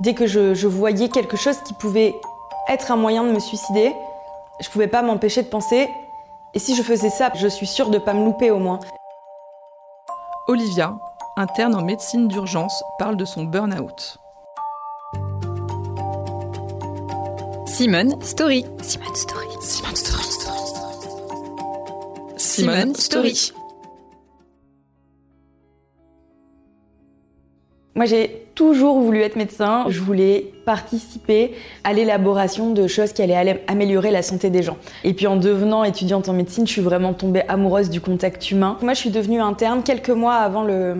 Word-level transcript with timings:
Dès 0.00 0.14
que 0.14 0.26
je, 0.26 0.54
je 0.54 0.66
voyais 0.66 1.08
quelque 1.08 1.36
chose 1.36 1.58
qui 1.66 1.74
pouvait 1.74 2.14
être 2.68 2.90
un 2.90 2.96
moyen 2.96 3.24
de 3.24 3.32
me 3.32 3.38
suicider, 3.38 3.92
je 4.60 4.68
pouvais 4.70 4.88
pas 4.88 5.02
m'empêcher 5.02 5.42
de 5.42 5.48
penser 5.48 5.88
et 6.54 6.58
si 6.58 6.74
je 6.74 6.82
faisais 6.82 7.10
ça, 7.10 7.30
je 7.34 7.46
suis 7.46 7.66
sûre 7.66 7.90
de 7.90 7.98
pas 7.98 8.14
me 8.14 8.24
louper 8.24 8.50
au 8.50 8.58
moins. 8.58 8.80
Olivia, 10.48 10.98
interne 11.36 11.74
en 11.74 11.82
médecine 11.82 12.28
d'urgence, 12.28 12.82
parle 12.98 13.16
de 13.16 13.24
son 13.24 13.44
burn-out. 13.44 14.18
Simone 17.66 18.20
Story. 18.22 18.66
Simone 18.82 19.14
Story. 19.14 19.46
Simone 19.60 19.96
Story. 19.96 20.24
Simone 22.36 22.94
Story. 22.94 23.52
Moi, 28.00 28.06
j'ai 28.06 28.46
toujours 28.54 28.98
voulu 28.98 29.20
être 29.20 29.36
médecin. 29.36 29.84
Je 29.90 30.00
voulais 30.00 30.52
participer 30.64 31.52
à 31.84 31.92
l'élaboration 31.92 32.70
de 32.70 32.86
choses 32.86 33.12
qui 33.12 33.20
allaient 33.20 33.62
améliorer 33.66 34.10
la 34.10 34.22
santé 34.22 34.48
des 34.48 34.62
gens. 34.62 34.78
Et 35.04 35.12
puis 35.12 35.26
en 35.26 35.36
devenant 35.36 35.84
étudiante 35.84 36.26
en 36.30 36.32
médecine, 36.32 36.66
je 36.66 36.72
suis 36.72 36.80
vraiment 36.80 37.12
tombée 37.12 37.42
amoureuse 37.46 37.90
du 37.90 38.00
contact 38.00 38.50
humain. 38.50 38.78
Moi, 38.80 38.94
je 38.94 39.00
suis 39.00 39.10
devenue 39.10 39.42
interne 39.42 39.82
quelques 39.82 40.08
mois 40.08 40.36
avant 40.36 40.62
le, 40.62 40.94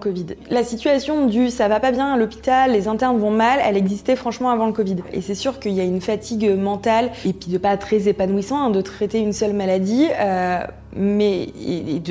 Covid. 0.00 0.26
La 0.50 0.62
situation 0.62 1.26
du 1.26 1.50
ça 1.50 1.66
va 1.66 1.80
pas 1.80 1.90
bien 1.90 2.12
à 2.12 2.16
l'hôpital, 2.16 2.70
les 2.70 2.86
internes 2.86 3.18
vont 3.18 3.32
mal, 3.32 3.58
elle 3.64 3.76
existait 3.76 4.14
franchement 4.14 4.50
avant 4.50 4.66
le 4.66 4.72
Covid. 4.72 4.98
Et 5.12 5.20
c'est 5.20 5.34
sûr 5.34 5.58
qu'il 5.58 5.72
y 5.72 5.80
a 5.80 5.84
une 5.84 6.00
fatigue 6.00 6.48
mentale 6.56 7.10
et 7.24 7.32
puis 7.32 7.50
de 7.50 7.58
pas 7.58 7.76
très 7.76 8.06
épanouissant 8.06 8.66
hein, 8.66 8.70
de 8.70 8.80
traiter 8.82 9.18
une 9.18 9.32
seule 9.32 9.52
maladie. 9.52 10.06
Euh, 10.20 10.60
mais 10.98 11.52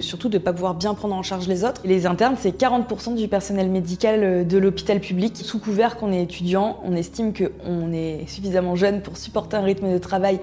surtout 0.00 0.28
de 0.28 0.38
ne 0.38 0.42
pas 0.42 0.52
pouvoir 0.52 0.74
bien 0.74 0.94
prendre 0.94 1.14
en 1.14 1.22
charge 1.22 1.46
les 1.46 1.64
autres. 1.64 1.80
Les 1.84 2.06
internes, 2.06 2.34
c'est 2.38 2.56
40% 2.58 3.14
du 3.14 3.28
personnel 3.28 3.70
médical 3.70 4.20
euh, 4.22 4.44
de 4.44 4.58
l'hôpital 4.58 5.00
public. 5.00 5.36
Sous 5.36 5.58
couvert 5.58 5.96
qu'on 5.96 6.12
est 6.12 6.22
étudiant, 6.22 6.80
on 6.84 6.94
estime 6.96 7.32
qu'on 7.32 7.92
est 7.92 8.24
suffisamment 8.26 8.74
jeune 8.74 9.00
pour 9.00 9.16
supporter 9.16 9.56
un 9.56 9.62
rythme 9.62 9.92
de 9.92 9.98
travail 9.98 10.40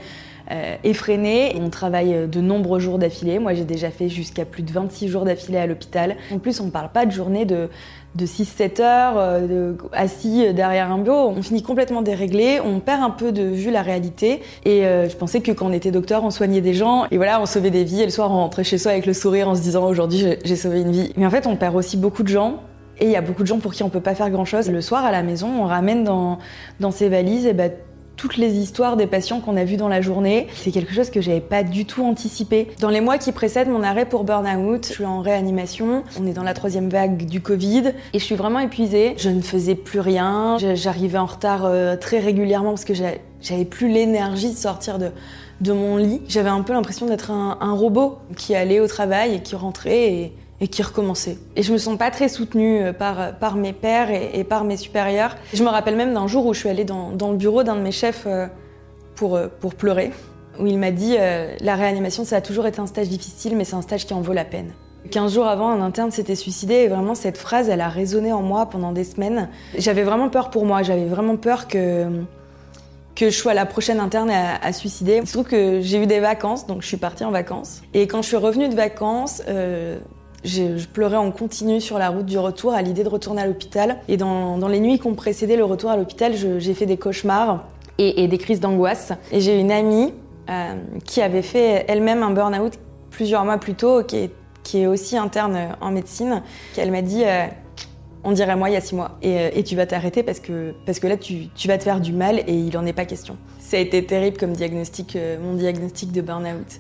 euh, 0.52 0.75
effréné. 0.83 1.55
On 1.61 1.69
travaille 1.69 2.16
euh, 2.16 2.28
de 2.28 2.42
nombreux 2.42 2.80
jours 2.80 2.97
d'affilée. 2.97 3.38
Moi, 3.38 3.53
j'ai 3.53 3.66
déjà 3.66 3.92
fait 3.92 4.09
jusqu'à 4.09 4.45
plus 4.45 4.64
de 4.64 4.72
26 4.72 5.08
jours 5.08 5.23
d'affilée 5.23 5.59
à 5.59 5.67
l'hôpital. 5.67 6.16
En 6.31 6.39
plus, 6.39 6.59
on 6.59 6.66
ne 6.66 6.72
parle 6.72 6.89
pas 6.92 7.05
de 7.05 7.11
journée 7.11 7.45
de, 7.45 7.69
de 8.16 8.25
6-7 8.25 8.81
heures 8.81 9.14
euh, 9.17 9.73
assis 9.94 10.52
derrière 10.53 10.92
un 10.92 10.97
bureau. 10.97 11.30
On 11.36 11.44
finit 11.44 11.61
complètement 11.61 12.02
déréglé, 12.02 12.59
on 12.66 12.80
perd 12.80 13.03
un 13.03 13.11
peu 13.11 13.31
de 13.31 13.44
vue 13.44 13.70
la 13.70 13.83
réalité. 13.83 14.42
Et 14.66 14.81
je 14.81 15.16
pensais 15.16 15.42
que 15.42 15.52
quand 15.52 15.67
on 15.67 15.73
était 15.73 15.92
docteur, 15.92 16.23
on 16.23 16.31
soignait 16.31 16.61
des 16.61 16.73
gens. 16.73 17.05
Et 17.11 17.17
voilà, 17.17 17.39
on 17.39 17.45
sauvait 17.45 17.70
des 17.70 17.83
vies. 17.83 18.02
Et 18.02 18.05
le 18.05 18.11
soir, 18.11 18.31
on 18.31 18.38
rentrait 18.38 18.64
chez 18.64 18.80
soi 18.80 18.94
avec 18.94 19.05
le 19.05 19.14
sourire 19.14 19.50
en 19.50 19.55
se 19.55 19.61
disant 19.61 19.86
aujourd'hui, 19.88 20.25
j'ai 20.44 20.55
sauvé 20.55 20.81
une 20.81 20.92
vie. 20.92 21.14
Mais 21.16 21.27
en 21.27 21.30
fait, 21.30 21.45
on 21.45 21.55
perd 21.55 21.75
aussi 21.75 21.95
beaucoup 21.95 22.23
de 22.23 22.30
gens. 22.30 22.64
Et 23.00 23.05
il 23.05 23.11
y 23.11 23.16
a 23.16 23.22
beaucoup 23.22 23.44
de 23.44 23.47
gens 23.47 23.59
pour 23.59 23.73
qui 23.73 23.83
on 23.83 23.89
peut 23.89 24.02
pas 24.02 24.16
faire 24.16 24.30
grand 24.30 24.45
chose. 24.45 24.70
Le 24.70 24.81
soir 24.81 25.05
à 25.05 25.11
la 25.11 25.23
maison, 25.23 25.47
on 25.61 25.66
ramène 25.66 26.03
dans, 26.03 26.39
dans 26.80 26.92
ses 26.92 27.08
valises 27.08 27.45
et 27.45 27.53
ben, 27.53 27.72
toutes 28.20 28.36
les 28.36 28.58
histoires 28.58 28.98
des 28.98 29.08
patients 29.08 29.39
qu'on 29.39 29.56
a 29.56 29.64
vus 29.64 29.78
dans 29.78 29.88
la 29.88 30.02
journée. 30.02 30.48
C'est 30.53 30.72
quelque 30.72 30.94
chose 30.94 31.09
que 31.09 31.22
j'avais 31.22 31.39
pas 31.39 31.64
du 31.64 31.86
tout 31.86 32.03
anticipé. 32.03 32.67
Dans 32.81 32.89
les 32.89 33.00
mois 33.00 33.17
qui 33.17 33.31
précèdent 33.31 33.70
mon 33.70 33.81
arrêt 33.81 34.03
pour 34.03 34.26
burn-out, 34.26 34.86
je 34.86 34.92
suis 34.92 35.06
en 35.06 35.22
réanimation. 35.22 36.03
On 36.20 36.28
est 36.28 36.34
dans 36.34 36.44
la 36.44 36.53
troisième 36.53 36.89
vague 36.89 37.26
du 37.26 37.39
Covid 37.39 37.94
et 38.11 38.20
je 38.20 38.23
suis 38.23 38.36
vraiment 38.36 38.59
épuisée. 38.59 39.14
Je 39.17 39.30
ne 39.30 39.42
faisais 39.42 39.76
plus 39.76 40.02
rien. 40.02 40.58
J'arrivais 40.73 41.17
en 41.17 41.28
retard 41.28 41.61
euh, 41.64 41.95
très 41.95 42.20
régulièrement 42.20 42.72
parce 42.72 42.84
que 42.84 42.94
j'avais 42.94 43.66
plus 43.66 43.88
l'énergie 43.88 44.52
de 44.52 44.58
sortir 44.58 45.00
de, 45.00 45.11
de 45.61 45.72
mon 45.72 45.95
lit. 45.95 46.22
J'avais 46.28 46.50
un 46.50 46.61
peu 46.61 46.73
l'impression 46.73 47.06
d'être 47.06 47.31
un, 47.31 47.58
un 47.61 47.72
robot 47.72 48.17
qui 48.36 48.54
allait 48.54 48.81
au 48.81 48.88
travail 48.88 49.36
et 49.36 49.39
qui 49.39 49.56
rentrait 49.56 50.11
et 50.11 50.33
et 50.61 50.67
qui 50.67 50.83
recommençait. 50.83 51.38
Et 51.55 51.63
je 51.63 51.71
me 51.71 51.77
sens 51.77 51.97
pas 51.97 52.11
très 52.11 52.27
soutenue 52.27 52.81
euh, 52.81 52.93
par, 52.93 53.38
par 53.38 53.55
mes 53.55 53.73
pairs 53.73 54.09
et, 54.11 54.43
par 54.43 54.63
mes 54.63 54.77
supérieurs. 54.77 55.35
Je 55.53 55.63
me 55.63 55.69
rappelle 55.69 55.95
même 55.95 56.13
d'un 56.13 56.27
jour 56.27 56.45
où 56.45 56.53
je 56.53 56.59
suis 56.59 56.69
allée 56.69 56.83
dans, 56.83 57.11
dans 57.11 57.31
le 57.31 57.38
bureau 57.38 57.63
d'un 57.63 57.75
de 57.75 57.81
mes 57.81 57.91
chefs 57.91 58.23
euh, 58.25 58.47
pour, 59.15 59.35
euh, 59.35 59.47
pour 59.59 59.75
pleurer, 59.75 60.11
où 60.59 60.67
il 60.67 60.77
m'a 60.77 60.91
dit 60.91 61.15
La 61.61 61.75
réanimation, 61.75 62.25
ça 62.25 62.37
a 62.37 62.42
toujours 62.42 62.67
été 62.67 62.80
un 62.80 62.87
stage 62.87 63.08
difficile, 63.08 63.55
mais 63.55 63.64
c'est 63.64 63.75
un 63.75 63.81
stage 63.81 64.05
qui 64.05 64.14
en 64.14 64.21
vaut 64.21 64.33
la 64.33 64.45
peine. 64.45 64.71
15 65.11 65.33
jours 65.33 65.48
avant, 65.48 65.69
un 65.69 65.81
interne 65.81 66.11
s'était 66.11 66.36
suicidé 66.36 66.73
et 66.73 66.87
vraiment 66.89 67.15
cette 67.15 67.37
phrase, 67.37 67.69
elle 67.69 67.80
a 67.80 67.87
résonné 67.87 68.33
en 68.33 68.42
moi 68.42 68.65
pendant 68.65 68.92
des 68.92 69.05
semaines. 69.05 69.48
J'avais 69.77 70.03
vraiment 70.03 70.27
peur 70.27 70.49
pour 70.49 70.65
moi, 70.65 70.83
j'avais 70.83 71.05
vraiment 71.05 71.37
peur 71.37 71.69
que, 71.69 72.05
que 73.15 73.30
je 73.30 73.36
sois 73.36 73.53
la 73.53 73.65
prochaine 73.65 74.02
interne 74.02 74.30
à, 74.30 74.73
suicider. 74.73 75.19
Il 75.21 75.27
se 75.27 75.31
trouve 75.31 75.48
que 75.48 75.80
j'ai 75.80 76.03
eu 76.03 76.05
des 76.05 76.19
vacances, 76.19 76.67
donc 76.67 76.81
je 76.81 76.87
suis 76.87 76.98
partie 76.98 77.23
en 77.23 77.31
vacances. 77.31 77.81
Et 77.93 78.08
quand 78.08 78.21
je 78.21 78.27
suis 78.27 78.37
revenue 78.37 78.67
de 78.67 78.75
vacances, 78.75 79.42
je 80.44 80.86
pleurais 80.86 81.17
en 81.17 81.32
continu 81.32 81.82
sur 81.82 81.98
la 81.98 82.10
route 82.10 82.26
du 82.26 82.38
retour 82.38 82.73
à 82.73 82.82
l'idée 82.82 83.04
de 83.04 83.10
retourner 83.10 83.42
à 83.42 83.48
l'hôpital. 83.48 83.98
Et 84.08 84.17
dans, 84.17 84.67
les 84.67 84.80
nuits 84.80 85.00
qui 85.00 85.08
ont 85.08 85.16
précédé 85.16 85.55
le 85.55 85.66
retour 85.66 85.89
à 85.89 85.98
l'hôpital, 85.98 86.33
j'ai 86.36 86.73
fait 86.73 86.86
des 86.86 86.98
cauchemars 86.98 87.66
et, 87.98 88.27
des 88.27 88.38
crises 88.38 88.60
d'angoisse. 88.60 89.11
Et 89.32 89.42
j'ai 89.42 89.60
une 89.60 89.72
amie 89.72 90.14
euh, 90.49 90.73
qui 91.05 91.22
avait 91.22 91.42
fait 91.42 91.86
elle-même 91.88 92.23
un 92.23 92.32
burn-out 92.32 92.73
plusieurs 93.11 93.44
mois 93.44 93.58
plus 93.58 93.76
tôt, 93.76 94.04
qui 94.04 94.30
est, 94.73 94.86
aussi 94.86 95.17
interne 95.17 95.58
en 95.82 95.89
médecine, 95.89 96.44
qu'elle 96.76 96.92
m'a 96.92 97.02
dit 97.02 97.23
euh, 97.26 97.48
on 98.23 98.33
dirait 98.33 98.55
moi 98.55 98.70
il 98.70 98.73
y 98.73 98.76
a 98.76 98.82
six 98.82 98.94
mois. 98.94 99.17
Et, 99.23 99.39
euh, 99.39 99.49
et 99.54 99.64
tu 99.64 99.76
vas 99.76 99.88
t'arrêter 99.88 100.22
parce 100.22 100.39
que, 100.39 100.76
parce 100.86 100.99
que 100.99 101.08
là, 101.08 101.17
tu, 101.17 101.48
tu, 101.55 101.67
vas 101.67 101.80
te 101.80 101.83
faire 101.83 101.99
du 101.99 102.14
mal 102.14 102.39
et 102.45 102.54
il 102.54 102.72
n'en 102.72 102.86
est 102.86 102.94
pas 102.94 103.05
question. 103.05 103.36
Ça 103.60 103.78
a 103.78 103.80
été 103.80 104.05
terrible 104.05 104.38
comme 104.38 104.54
diagnostic, 104.54 105.17
mon 105.42 105.55
diagnostic 105.55 106.11
de 106.11 106.22
burn-out. 106.22 106.80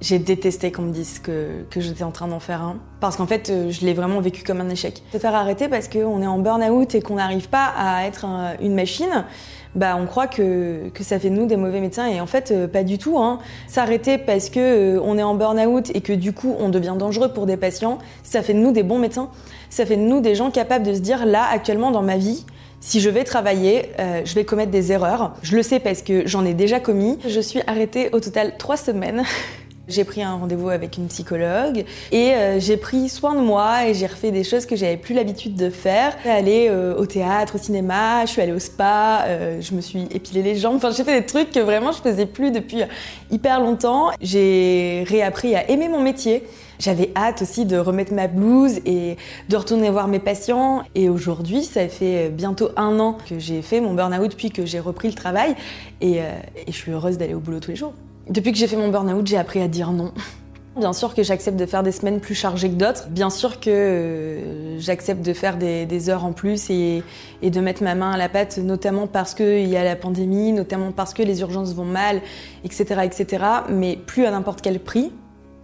J'ai 0.00 0.20
détesté 0.20 0.70
qu'on 0.70 0.82
me 0.82 0.92
dise 0.92 1.18
que, 1.18 1.64
que 1.70 1.80
j'étais 1.80 2.04
en 2.04 2.12
train 2.12 2.28
d'en 2.28 2.38
faire 2.38 2.62
un. 2.62 2.76
Parce 3.00 3.16
qu'en 3.16 3.26
fait, 3.26 3.50
euh, 3.50 3.70
je 3.70 3.84
l'ai 3.84 3.94
vraiment 3.94 4.20
vécu 4.20 4.44
comme 4.44 4.60
un 4.60 4.68
échec. 4.68 5.02
Se 5.12 5.18
faire 5.18 5.34
arrêter 5.34 5.68
parce 5.68 5.88
qu'on 5.88 6.22
est 6.22 6.26
en 6.26 6.38
burn-out 6.38 6.94
et 6.94 7.02
qu'on 7.02 7.16
n'arrive 7.16 7.48
pas 7.48 7.72
à 7.76 8.06
être 8.06 8.24
une 8.60 8.74
machine, 8.74 9.24
bah 9.74 9.96
on 10.00 10.06
croit 10.06 10.28
que, 10.28 10.88
que 10.90 11.02
ça 11.02 11.18
fait 11.18 11.30
de 11.30 11.34
nous 11.34 11.46
des 11.46 11.56
mauvais 11.56 11.80
médecins 11.80 12.06
et 12.06 12.20
en 12.20 12.26
fait 12.26 12.52
euh, 12.52 12.68
pas 12.68 12.84
du 12.84 12.98
tout. 12.98 13.18
Hein. 13.18 13.40
S'arrêter 13.66 14.18
parce 14.18 14.50
que 14.50 14.60
euh, 14.98 15.18
est 15.18 15.22
en 15.22 15.34
burn-out 15.34 15.90
et 15.94 16.00
que 16.00 16.12
du 16.12 16.32
coup 16.32 16.54
on 16.60 16.68
devient 16.68 16.94
dangereux 16.96 17.32
pour 17.32 17.46
des 17.46 17.56
patients, 17.56 17.98
ça 18.22 18.42
fait 18.42 18.54
de 18.54 18.60
nous 18.60 18.70
des 18.70 18.84
bons 18.84 19.00
médecins. 19.00 19.30
Ça 19.68 19.84
fait 19.84 19.96
de 19.96 20.02
nous 20.02 20.20
des 20.20 20.36
gens 20.36 20.52
capables 20.52 20.86
de 20.86 20.94
se 20.94 21.00
dire 21.00 21.26
là 21.26 21.44
actuellement 21.50 21.90
dans 21.90 22.02
ma 22.02 22.16
vie, 22.16 22.46
si 22.80 23.00
je 23.00 23.10
vais 23.10 23.24
travailler, 23.24 23.90
je 24.24 24.34
vais 24.34 24.44
commettre 24.44 24.70
des 24.70 24.92
erreurs. 24.92 25.34
Je 25.42 25.56
le 25.56 25.64
sais 25.64 25.80
parce 25.80 26.00
que 26.00 26.26
j'en 26.28 26.44
ai 26.44 26.54
déjà 26.54 26.78
commis. 26.78 27.18
Je 27.26 27.40
suis 27.40 27.60
arrêtée 27.66 28.08
au 28.12 28.20
total 28.20 28.54
trois 28.56 28.76
semaines. 28.76 29.24
J'ai 29.88 30.04
pris 30.04 30.22
un 30.22 30.34
rendez-vous 30.34 30.68
avec 30.68 30.98
une 30.98 31.06
psychologue 31.06 31.86
et 32.12 32.34
euh, 32.34 32.60
j'ai 32.60 32.76
pris 32.76 33.08
soin 33.08 33.34
de 33.34 33.40
moi 33.40 33.86
et 33.86 33.94
j'ai 33.94 34.06
refait 34.06 34.30
des 34.30 34.44
choses 34.44 34.66
que 34.66 34.76
j'avais 34.76 34.98
plus 34.98 35.14
l'habitude 35.14 35.54
de 35.54 35.70
faire. 35.70 36.14
Aller 36.26 36.68
euh, 36.68 36.94
au 36.94 37.06
théâtre, 37.06 37.54
au 37.54 37.58
cinéma, 37.58 38.26
je 38.26 38.32
suis 38.32 38.42
allée 38.42 38.52
au 38.52 38.58
spa, 38.58 39.24
euh, 39.24 39.62
je 39.62 39.72
me 39.72 39.80
suis 39.80 40.02
épilé 40.10 40.42
les 40.42 40.56
jambes. 40.56 40.76
Enfin, 40.76 40.90
j'ai 40.90 41.04
fait 41.04 41.18
des 41.18 41.24
trucs 41.24 41.50
que 41.52 41.60
vraiment 41.60 41.92
je 41.92 42.02
faisais 42.02 42.26
plus 42.26 42.50
depuis 42.50 42.82
hyper 43.30 43.60
longtemps. 43.60 44.10
J'ai 44.20 45.04
réappris 45.08 45.54
à 45.56 45.70
aimer 45.70 45.88
mon 45.88 46.02
métier. 46.02 46.44
J'avais 46.78 47.10
hâte 47.16 47.40
aussi 47.40 47.64
de 47.64 47.78
remettre 47.78 48.12
ma 48.12 48.26
blouse 48.26 48.80
et 48.84 49.16
de 49.48 49.56
retourner 49.56 49.88
voir 49.88 50.06
mes 50.06 50.18
patients. 50.18 50.82
Et 50.94 51.08
aujourd'hui, 51.08 51.64
ça 51.64 51.88
fait 51.88 52.28
bientôt 52.28 52.68
un 52.76 53.00
an 53.00 53.16
que 53.26 53.38
j'ai 53.38 53.62
fait 53.62 53.80
mon 53.80 53.94
burn-out 53.94 54.36
puis 54.36 54.50
que 54.50 54.66
j'ai 54.66 54.80
repris 54.80 55.08
le 55.08 55.14
travail. 55.14 55.56
Et 56.02 56.20
je 56.66 56.72
suis 56.72 56.92
heureuse 56.92 57.16
d'aller 57.16 57.34
au 57.34 57.40
boulot 57.40 57.58
tous 57.58 57.70
les 57.70 57.76
jours. 57.76 57.94
Depuis 58.28 58.52
que 58.52 58.58
j'ai 58.58 58.66
fait 58.66 58.76
mon 58.76 58.88
burn-out, 58.88 59.26
j'ai 59.26 59.38
appris 59.38 59.60
à 59.60 59.68
dire 59.68 59.90
non. 59.90 60.12
Bien 60.76 60.92
sûr 60.92 61.14
que 61.14 61.22
j'accepte 61.22 61.58
de 61.58 61.66
faire 61.66 61.82
des 61.82 61.90
semaines 61.90 62.20
plus 62.20 62.36
chargées 62.36 62.68
que 62.68 62.74
d'autres. 62.74 63.08
Bien 63.08 63.30
sûr 63.30 63.58
que 63.58 63.70
euh, 63.70 64.78
j'accepte 64.78 65.22
de 65.22 65.32
faire 65.32 65.56
des, 65.56 66.10
heures 66.10 66.24
en 66.24 66.32
plus 66.32 66.70
et, 66.70 67.02
de 67.42 67.60
mettre 67.60 67.82
ma 67.82 67.96
main 67.96 68.12
à 68.12 68.16
la 68.16 68.28
pâte, 68.28 68.58
notamment 68.58 69.06
parce 69.08 69.34
qu'il 69.34 69.66
y 69.66 69.76
a 69.76 69.82
la 69.82 69.96
pandémie, 69.96 70.52
notamment 70.52 70.92
parce 70.92 71.14
que 71.14 71.22
les 71.22 71.40
urgences 71.40 71.74
vont 71.74 71.84
mal, 71.84 72.20
etc., 72.64 73.00
etc. 73.02 73.44
Mais 73.70 73.96
plus 73.96 74.24
à 74.24 74.30
n'importe 74.30 74.60
quel 74.60 74.78
prix 74.78 75.10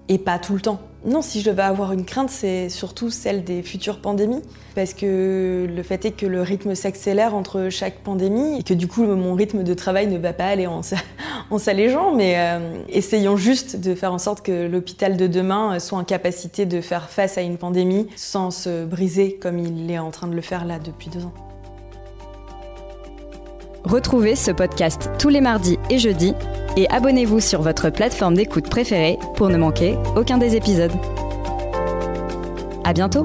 et 0.08 0.18
pas 0.18 0.38
tout 0.38 0.54
le 0.54 0.60
temps. 0.60 0.80
Non, 1.04 1.20
si 1.20 1.42
je 1.42 1.50
devais 1.50 1.62
avoir 1.62 1.92
une 1.92 2.06
crainte, 2.06 2.30
c'est 2.30 2.70
surtout 2.70 3.10
celle 3.10 3.44
des 3.44 3.62
futures 3.62 4.00
pandémies. 4.00 4.40
Parce 4.74 4.94
que 4.94 5.68
le 5.68 5.82
fait 5.82 6.06
est 6.06 6.12
que 6.12 6.24
le 6.24 6.40
rythme 6.40 6.74
s'accélère 6.74 7.34
entre 7.34 7.68
chaque 7.68 7.98
pandémie 7.98 8.58
et 8.58 8.62
que 8.62 8.72
du 8.72 8.88
coup, 8.88 9.04
mon 9.04 9.34
rythme 9.34 9.64
de 9.64 9.74
travail 9.74 10.06
ne 10.06 10.16
va 10.16 10.32
pas 10.32 10.46
aller 10.46 10.66
en, 11.50 11.58
s'allégeant. 11.58 12.14
Mais 12.14 12.36
euh, 12.38 12.78
essayons 12.88 13.36
juste 13.36 13.78
de 13.78 13.94
faire 13.94 14.14
en 14.14 14.18
sorte 14.18 14.40
que 14.40 14.66
l'hôpital 14.66 15.18
de 15.18 15.26
demain 15.26 15.78
soit 15.78 15.98
en 15.98 16.04
capacité 16.04 16.64
de 16.64 16.80
faire 16.80 17.10
face 17.10 17.36
à 17.36 17.42
une 17.42 17.58
pandémie 17.58 18.08
sans 18.16 18.50
se 18.50 18.84
briser 18.86 19.34
comme 19.34 19.58
il 19.58 19.90
est 19.90 19.98
en 19.98 20.10
train 20.10 20.26
de 20.26 20.34
le 20.34 20.42
faire 20.42 20.64
là 20.64 20.78
depuis 20.78 21.10
deux 21.10 21.24
ans. 21.24 21.53
Retrouvez 23.94 24.34
ce 24.34 24.50
podcast 24.50 25.08
tous 25.20 25.28
les 25.28 25.40
mardis 25.40 25.78
et 25.88 26.00
jeudis 26.00 26.34
et 26.76 26.90
abonnez-vous 26.90 27.38
sur 27.38 27.62
votre 27.62 27.90
plateforme 27.90 28.34
d'écoute 28.34 28.68
préférée 28.68 29.20
pour 29.36 29.50
ne 29.50 29.56
manquer 29.56 29.96
aucun 30.16 30.36
des 30.36 30.56
épisodes. 30.56 30.90
À 32.82 32.92
bientôt! 32.92 33.24